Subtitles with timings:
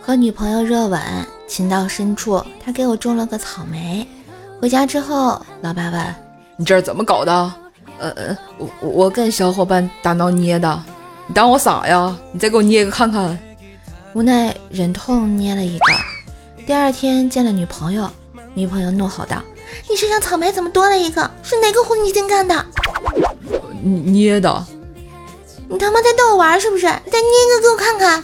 [0.00, 1.00] 和女朋友热吻，
[1.46, 4.04] 情到深处，他给我种了个草莓。
[4.60, 6.14] 回家之后，老爸问
[6.58, 7.32] ：“你这是怎么搞的
[7.98, 10.82] ？”“呃呃，我我跟小伙伴打闹捏的。
[11.28, 12.16] ”“你当我傻呀？
[12.32, 13.38] 你再给我捏一个看看。”
[14.14, 15.86] 无奈忍痛捏了一个。
[16.66, 18.10] 第二天见了女朋友，
[18.54, 19.42] 女朋友怒吼道
[19.88, 21.30] ：“你身上草莓怎么多了一个？
[21.42, 22.66] 是哪个狐狸精干的
[23.82, 24.66] ？”“捏的。
[25.68, 26.82] ”“你他妈在逗我玩是不是？
[26.82, 28.22] 再捏一个给我看看。”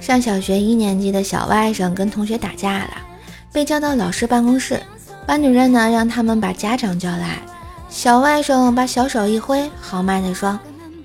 [0.00, 2.90] 上小学一年级的小外甥跟同学打架了，
[3.52, 4.82] 被叫到老师办公室。
[5.24, 7.40] 班主任呢，让他们把家长叫来。
[7.92, 10.58] 小外甥把小手一挥，豪迈地说：“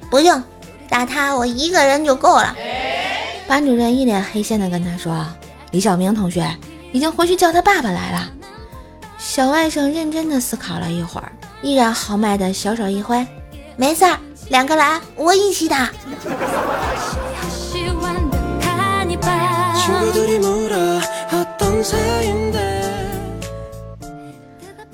[0.10, 0.42] 不用
[0.88, 2.56] 打他，我一个人就够了。”
[3.46, 5.28] 班主任一脸黑线的跟他说
[5.72, 6.50] ：“李小明同学
[6.94, 8.32] 已经回去叫他爸爸来了。”
[9.20, 11.30] 小外甥认真的思考了一会儿，
[11.62, 13.28] 依然豪迈的小手一挥
[13.76, 15.90] ：“没事儿，两个来，我一起打。”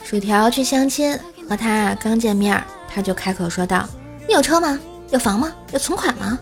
[0.03, 1.17] 薯条去相亲，
[1.53, 2.59] 和他刚见面，
[2.91, 3.87] 他就开口说道
[4.27, 4.79] ：“你有车吗？
[5.11, 5.51] 有房吗？
[5.71, 6.39] 有存款吗？”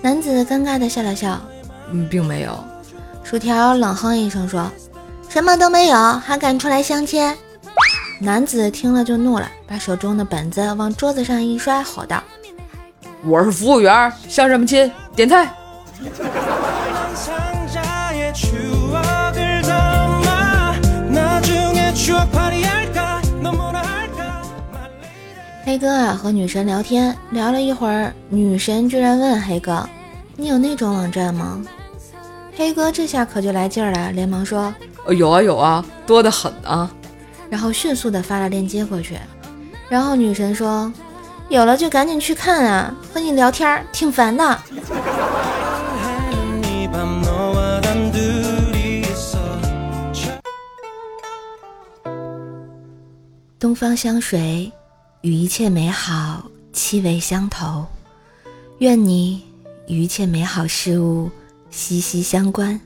[0.00, 1.38] 男子尴尬的笑了笑
[1.92, 2.58] ：“嗯，并没有。”
[3.22, 4.72] 薯条冷哼一声说。
[5.28, 7.36] 什么都没有，还敢出来相亲？
[8.20, 12.24] 男子听了就怒了，把手中的本子往桌子上一摔，吼道
[13.22, 14.90] ：“我是服务员，相什么亲？
[15.14, 15.46] 点菜！”
[25.68, 29.86] 黑哥啊，和女神聊天，聊了一会儿，女神居然问黑哥
[30.34, 31.62] ：“你有那种网站吗？”
[32.56, 34.74] 黑哥这下可就来劲儿了，连忙说。
[35.10, 36.90] 有啊有啊，多得很啊！
[37.50, 39.18] 然后迅速的发了链接过去，
[39.90, 40.90] 然后女神说
[41.50, 44.42] ：“有了就赶紧去看啊，和你聊天挺烦的。”
[53.60, 54.72] 东方香水
[55.20, 57.86] 与一切美好气味相投，
[58.78, 59.42] 愿你
[59.86, 61.30] 与一切美好事物
[61.70, 62.80] 息息相关，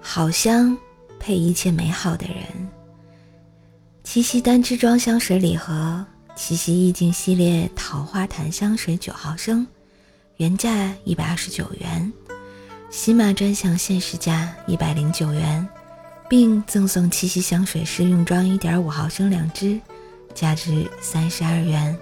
[0.00, 0.76] 好香。
[1.24, 2.36] 配一切美好的人。
[4.02, 6.04] 七夕单支装香水礼盒，
[6.34, 9.64] 七夕意境系列桃花檀香水九毫升，
[10.38, 12.12] 原价一百二十九元，
[12.90, 15.64] 喜马专享限时价一百零九元，
[16.28, 19.80] 并赠送七夕香水试用装一点五毫升两支，
[20.34, 21.96] 价值三十二元。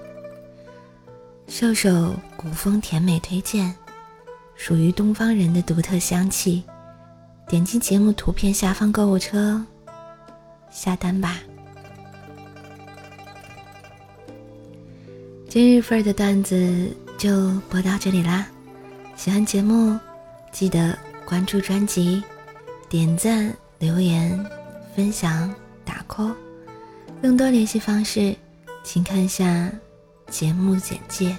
[1.49, 3.75] 瘦瘦古风甜美推荐，
[4.55, 6.63] 属于东方人的独特香气。
[7.49, 9.65] 点击节目图片下方购物车
[10.71, 11.41] 下单吧。
[15.49, 18.47] 今日份的段子就播到这里啦，
[19.17, 19.99] 喜欢节目
[20.53, 22.23] 记得关注专辑、
[22.89, 24.47] 点赞、留言、
[24.95, 25.53] 分享、
[25.85, 26.33] 打 call。
[27.23, 28.35] 更多联系方式，
[28.83, 29.71] 请看下
[30.31, 31.37] 节目简介。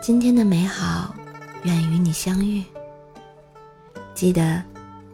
[0.00, 1.14] 今天的美好，
[1.64, 2.64] 愿与你相遇。
[4.14, 4.62] 记得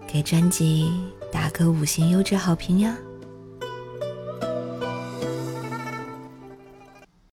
[0.06, 0.88] 给专辑
[1.32, 2.96] 打个五星优质好评呀！